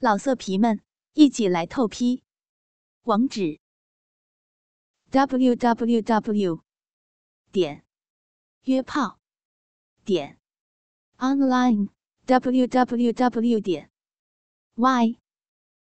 [0.00, 0.80] 老色皮们，
[1.14, 2.22] 一起来透批！
[3.02, 3.58] 网址
[5.10, 6.62] ：w w w
[7.50, 7.84] 点
[8.62, 9.18] 约炮
[10.04, 10.38] 点
[11.16, 11.88] online
[12.26, 13.90] w w w 点
[14.76, 15.18] y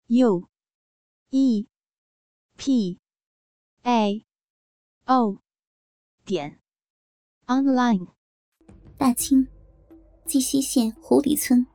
[0.08, 0.50] u
[1.30, 1.68] e
[2.58, 3.00] p
[3.84, 4.26] a
[5.06, 5.38] o
[6.26, 6.60] 点
[7.46, 8.08] online。
[8.98, 9.48] 大清
[10.26, 11.68] 鸡西县湖里村，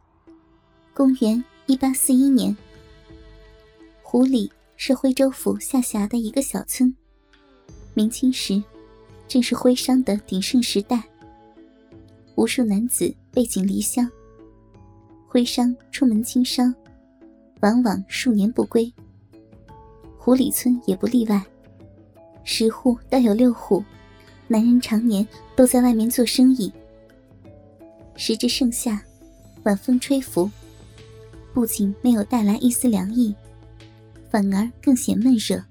[0.93, 1.56] 公元。
[1.69, 2.57] 一八四一年，
[4.01, 6.95] 湖里是徽州府下辖的一个小村。
[7.93, 8.63] 明清时，
[9.27, 11.03] 正是徽商的鼎盛时代。
[12.37, 14.09] 无数男子背井离乡，
[15.27, 16.73] 徽商出门经商，
[17.63, 18.93] 往往数年不归。
[20.17, 21.45] 湖里村也不例外，
[22.45, 23.83] 十户倒有六户，
[24.47, 26.73] 男人常年都在外面做生意。
[28.15, 29.03] 时至盛夏，
[29.65, 30.49] 晚风吹拂。
[31.57, 33.35] 不仅没有带来一丝凉意，
[34.29, 35.65] 反而更显闷热。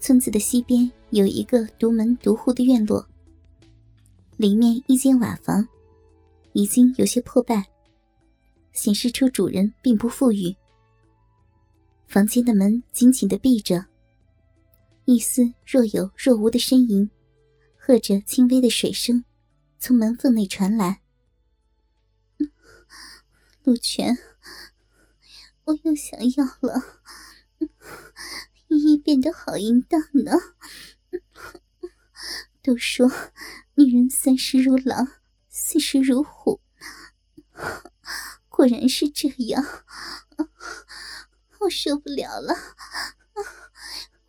[0.00, 3.06] 村子的西边有一个独门独户的院落，
[4.38, 5.68] 里面一间瓦房
[6.54, 7.62] 已经有些破败，
[8.72, 10.56] 显示出主人并不富裕。
[12.06, 13.84] 房间的门紧紧的闭着，
[15.04, 17.10] 一丝若有若无的呻吟，
[17.76, 19.22] 和着轻微的水声，
[19.78, 21.01] 从门缝内传来。
[23.64, 24.18] 陆泉，
[25.64, 27.00] 我又想要了。
[28.66, 30.32] 依依变得好淫荡呢。
[32.60, 33.10] 都说
[33.74, 35.06] 女人三十如狼，
[35.48, 36.60] 四十如虎，
[38.48, 39.64] 果然是这样。
[41.60, 42.56] 我受不了了，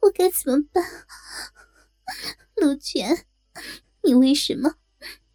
[0.02, 1.08] 我该怎么办？
[2.56, 3.26] 陆泉，
[4.04, 4.76] 你为什么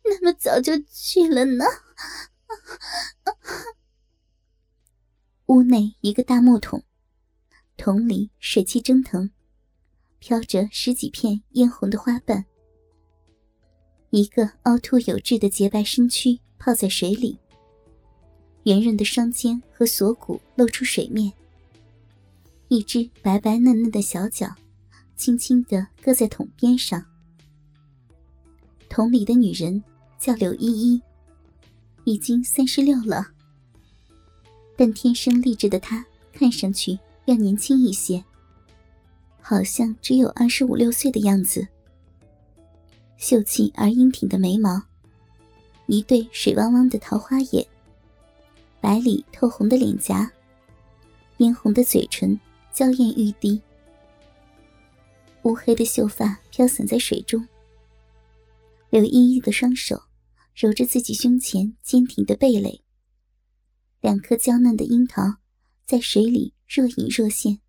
[0.05, 1.65] 那么早就去了呢？
[5.49, 6.85] 屋内一个大木桶，
[7.79, 9.31] 桶里水汽蒸腾，
[10.19, 12.45] 飘着十几片嫣红的花瓣。
[14.11, 17.39] 一个凹凸有致的洁白身躯泡在水里，
[18.65, 21.33] 圆润的双肩和锁骨露出水面。
[22.69, 24.55] 一只白白嫩嫩的小脚，
[25.17, 27.03] 轻轻地搁在桶边上。
[28.91, 29.83] 桶里的女人
[30.19, 31.01] 叫柳依依，
[32.05, 33.29] 已经三十六了。
[34.79, 38.25] 但天生丽质的她，看上去要年轻一些，
[39.41, 41.67] 好像只有二十五六岁的样子。
[43.17, 44.81] 秀气而英挺的眉毛，
[45.87, 47.67] 一对水汪汪的桃花眼，
[48.81, 50.31] 白里透红的脸颊，
[51.39, 52.39] 嫣红的嘴唇，
[52.73, 53.61] 娇艳欲滴。
[55.43, 57.45] 乌黑的秀发飘散在水中。
[58.91, 60.01] 柳依依的双手
[60.55, 62.81] 揉着自己胸前坚挺的蓓蕾。
[64.01, 65.39] 两颗娇嫩的樱桃，
[65.85, 67.61] 在水里若隐若现。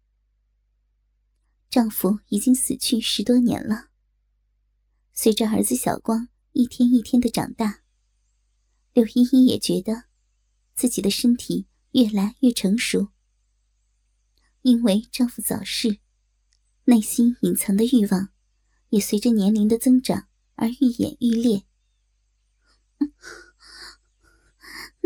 [1.69, 3.89] 丈夫已经死去十多年了。
[5.13, 7.81] 随着儿子小光一天一天的长大，
[8.93, 10.05] 柳依依也觉得
[10.75, 13.09] 自己的身体越来越成熟。
[14.61, 15.99] 因为丈夫早逝，
[16.85, 18.29] 内心隐藏的欲望
[18.89, 21.63] 也随着年龄的增长而愈演愈烈。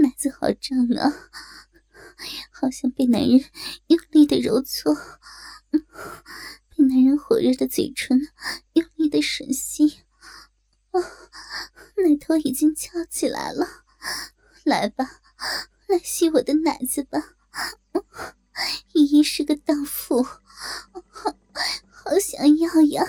[0.04, 1.30] 奶子好胀啊，
[2.52, 3.40] 好像被男人
[3.88, 4.94] 用力的揉搓，
[5.72, 8.20] 被男人火热的嘴唇
[8.74, 10.02] 用力的吮吸，
[10.92, 11.00] 啊，
[12.06, 13.66] 奶头已经翘起来了，
[14.66, 15.22] 来吧，
[15.88, 17.36] 来吸我的奶子吧，
[18.92, 23.06] 依依是个荡妇，好想要呀，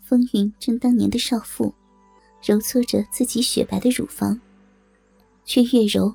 [0.00, 1.74] 风云正当年的少妇。
[2.42, 4.40] 揉搓着自己雪白的乳房，
[5.44, 6.14] 却越揉，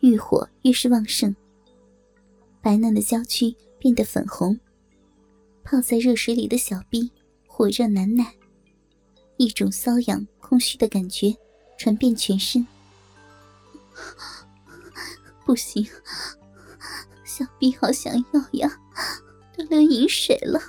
[0.00, 1.34] 欲火越是旺盛。
[2.60, 4.58] 白嫩的娇躯变得粉红，
[5.64, 7.10] 泡在热水里的小臂
[7.46, 8.34] 火热难耐，
[9.36, 11.34] 一种瘙痒空虚的感觉
[11.78, 12.66] 传遍全身。
[15.44, 15.86] 不行，
[17.24, 18.80] 小臂好想要呀，
[19.56, 20.60] 都流饮水了，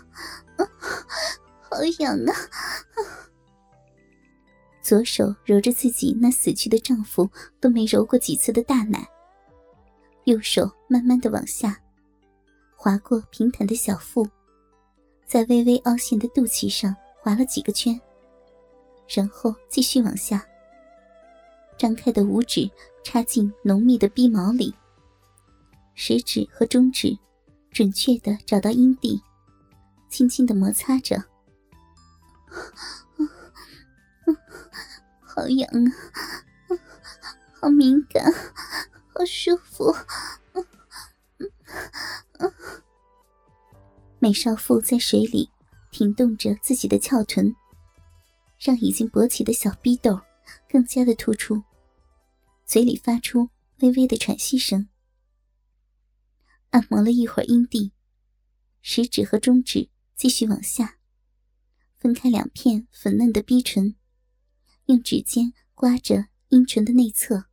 [1.62, 2.34] 好痒啊！
[4.84, 7.28] 左手揉着自己那死去的丈夫
[7.62, 9.08] 都没揉过几次的大奶，
[10.26, 11.82] 右手慢慢的往下，
[12.76, 14.28] 划过平坦的小腹，
[15.26, 17.98] 在微微凹陷的肚脐上划了几个圈，
[19.08, 20.46] 然后继续往下。
[21.78, 22.70] 张开的五指
[23.06, 24.76] 插进浓密的逼毛里，
[25.96, 27.18] 食指和中指
[27.72, 29.20] 准确的找到阴蒂，
[30.10, 31.24] 轻轻的摩擦着。
[35.36, 35.90] 好痒啊！
[37.60, 38.32] 好敏感，
[39.16, 39.92] 好舒服。
[44.20, 45.50] 美少妇在水里
[45.90, 47.56] 挺动着自己的翘臀，
[48.60, 50.22] 让已经勃起的小逼斗
[50.70, 51.64] 更加的突出，
[52.64, 53.50] 嘴里发出
[53.80, 54.88] 微微的喘息声。
[56.70, 57.92] 按摩了一会儿阴蒂，
[58.84, 60.98] 食指和中指继续往下，
[61.98, 63.96] 分开两片粉嫩的逼唇，
[64.86, 67.46] 用指尖刮着阴唇的内侧。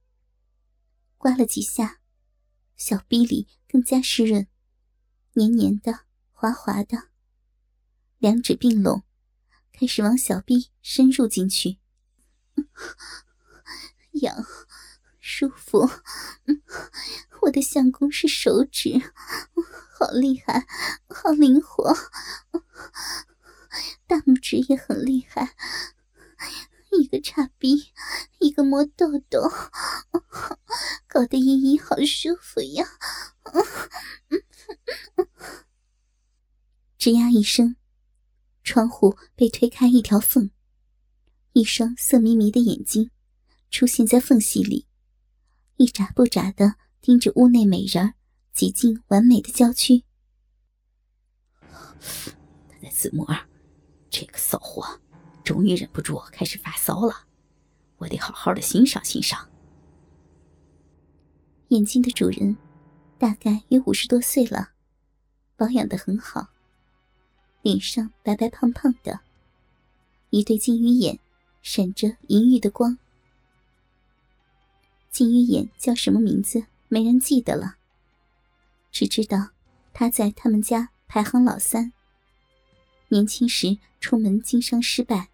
[1.16, 2.00] 刮了几下，
[2.76, 4.46] 小臂里更加湿润，
[5.34, 6.00] 黏黏的。
[6.32, 7.10] 滑滑的，
[8.16, 9.04] 两指并拢，
[9.72, 11.78] 开始往小臂深入进去，
[14.12, 14.34] 痒，
[15.18, 15.86] 舒服。
[17.42, 19.12] 我的相公是手指，
[19.92, 20.66] 好厉害，
[21.10, 21.94] 好灵活。
[24.06, 25.54] 大拇指也很厉害，
[26.90, 27.92] 一个插逼，
[28.38, 29.50] 一个摸豆豆，
[31.06, 32.84] 搞得依依好舒服呀。
[36.98, 37.76] 吱呀一声，
[38.62, 40.50] 窗户被推开一条缝，
[41.52, 43.10] 一双色迷迷的眼睛
[43.70, 44.86] 出现在缝隙里，
[45.76, 48.14] 一眨不眨的盯着屋内美人
[48.52, 50.04] 挤进完美的娇躯。
[51.60, 53.26] 他在自摸，
[54.10, 55.00] 这个骚货
[55.50, 57.26] 终于忍不住开始发骚了，
[57.96, 59.50] 我得好好的欣赏欣赏。
[61.70, 62.56] 眼睛的主人
[63.18, 64.70] 大概有五十多岁了，
[65.56, 66.50] 保养的很好。
[67.62, 69.18] 脸上白白胖胖的，
[70.30, 71.18] 一对金鱼眼
[71.62, 72.96] 闪着银玉的光。
[75.10, 76.62] 金鱼眼叫什么名字？
[76.86, 77.74] 没人记得了，
[78.92, 79.50] 只知道
[79.92, 81.92] 他在他们家排行老三。
[83.08, 85.28] 年轻时出门经商失败，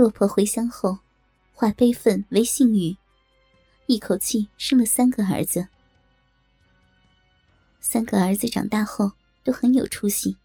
[0.00, 1.00] 落魄回乡后，
[1.52, 2.96] 化悲愤为幸运，
[3.84, 5.68] 一口气生了三个儿子。
[7.80, 9.12] 三个儿子长大后
[9.44, 10.38] 都很有出息。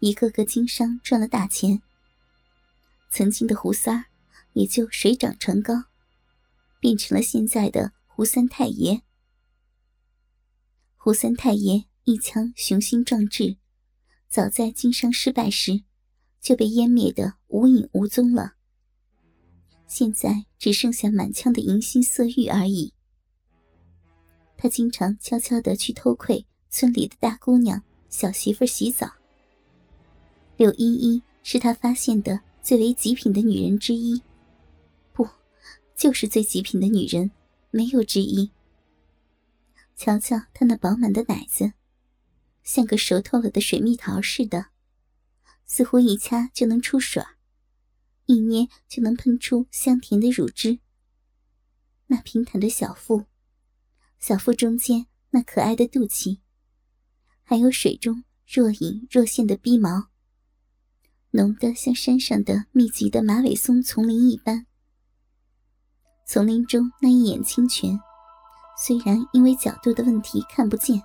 [0.00, 1.80] 一个个经商赚了大钱，
[3.08, 4.06] 曾经的胡三儿
[4.54, 5.84] 也就水涨船高，
[6.80, 9.02] 变成了现在的胡三太爷。
[10.96, 13.58] 胡三太爷一腔雄心壮志，
[14.28, 15.84] 早在经商失败时
[16.40, 18.54] 就被湮灭的无影无踪了。
[19.86, 22.92] 现在只剩下满腔的淫心色欲而已。
[24.56, 29.12] 他经常悄悄的去偷窥村里的大姑娘、小媳妇洗澡。
[30.56, 34.22] 柳依依是他发现的最为极品的女人之一，
[35.12, 35.28] 不，
[35.94, 37.30] 就是最极品的女人，
[37.70, 38.50] 没有之一。
[39.94, 41.72] 瞧瞧她那饱满的奶子，
[42.62, 44.66] 像个熟透了的水蜜桃似的，
[45.66, 47.22] 似乎一掐就能出水，
[48.26, 50.78] 一捏就能喷出香甜的乳汁。
[52.08, 53.24] 那平坦的小腹，
[54.18, 56.38] 小腹中间那可爱的肚脐，
[57.42, 60.08] 还有水中若隐若现的逼毛。
[61.32, 64.66] 浓得像山上的密集的马尾松丛林一般。
[66.24, 68.00] 丛林中那一眼清泉，
[68.78, 71.02] 虽然因为角度的问题看不见，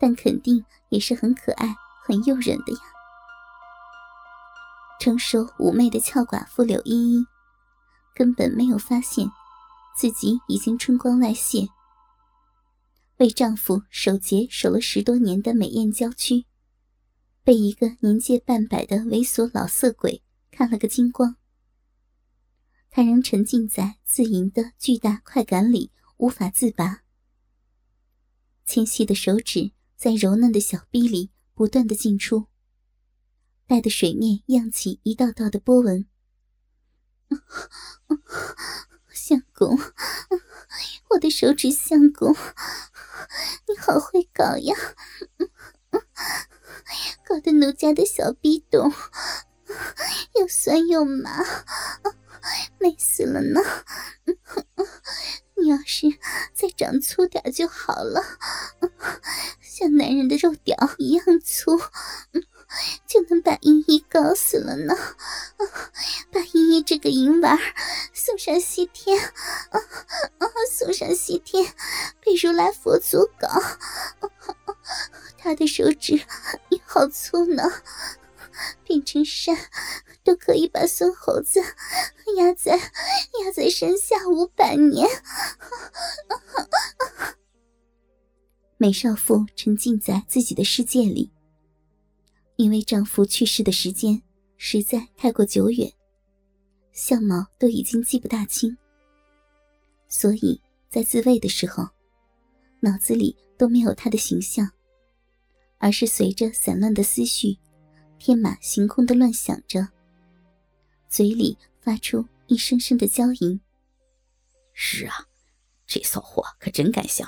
[0.00, 1.74] 但肯定也是很可爱、
[2.04, 2.80] 很诱人的呀。
[5.00, 7.24] 成熟妩媚的俏寡妇柳依依，
[8.14, 9.26] 根本没有发现
[9.96, 11.66] 自己已经春光外泄，
[13.16, 16.44] 为丈夫守节守了十多年的美艳娇躯。
[17.42, 21.36] 被一个年届半百的猥琐老色鬼看了个精光，
[22.90, 27.00] 他仍沉浸在自淫的巨大快感里无法自拔。
[28.66, 32.48] 纤细的手指在柔嫩的小臂里不断的进出，
[33.70, 36.04] 带的水面漾起一道道的波纹。
[39.12, 39.78] 相公，
[41.10, 42.34] 我的手指相公，
[43.68, 44.74] 你好会搞呀！
[47.24, 48.92] 搞得奴家的小逼洞
[50.34, 51.30] 又酸又麻，
[52.80, 53.60] 美死了呢！
[55.54, 56.08] 你要是
[56.52, 58.20] 再长粗点就好了，
[59.60, 61.78] 像男人的肉屌一样粗，
[63.06, 64.94] 就能把依依搞死了呢！
[66.32, 67.58] 把依依这个淫娃
[68.12, 69.80] 送上西天，啊
[70.38, 71.74] 啊送上西天，
[72.20, 73.48] 被如来佛祖搞。
[75.38, 76.14] 他的手指
[76.68, 77.64] 也好粗呢，
[78.84, 79.56] 变成山
[80.22, 81.60] 都可以把孙猴子
[82.36, 85.08] 压在压在山下五百年。
[88.76, 91.30] 美少妇沉浸在自己的世界里，
[92.60, 94.20] 因为丈夫去世的时间
[94.58, 95.90] 实在太过久远，
[96.92, 98.76] 相貌都已经记不大清。
[100.08, 101.88] 所以在自慰的时候，
[102.80, 104.70] 脑子里都没有他的形象，
[105.78, 107.58] 而是随着散乱的思绪，
[108.18, 109.88] 天马行空的乱想着，
[111.08, 113.58] 嘴里发出一声声的娇吟。
[114.74, 115.24] 是啊，
[115.86, 117.26] 这骚货可真敢想，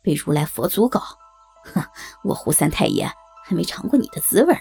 [0.00, 1.02] 被如来佛祖搞，
[1.74, 1.84] 哼，
[2.24, 3.06] 我胡三太爷
[3.48, 4.60] 还没尝过你的滋味呢，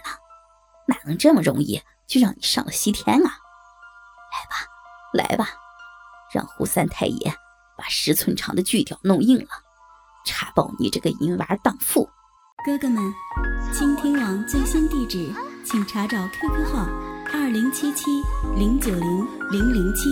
[0.88, 3.32] 哪能这么容易就让你上了西天啊？
[4.32, 5.48] 来吧，来吧，
[6.32, 7.34] 让胡三太爷
[7.75, 9.50] 把十寸长的巨屌弄硬了，
[10.24, 12.08] 插爆你这个淫娃荡妇！
[12.63, 13.01] 哥哥们，
[13.74, 15.34] 倾听网最新地址，
[15.65, 16.86] 请查找 QQ 号
[17.34, 18.22] 二零七七
[18.56, 20.10] 零九零零零七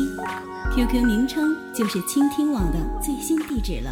[0.76, 3.92] ，QQ 名称就是倾听网的最新地址了。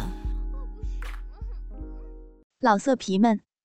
[2.60, 3.40] 老色皮们，